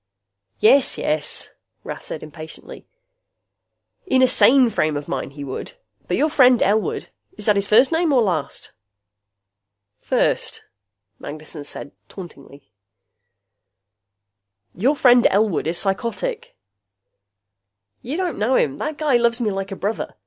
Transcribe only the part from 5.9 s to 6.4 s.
But your